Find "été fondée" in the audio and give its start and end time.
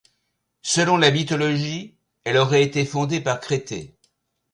2.63-3.21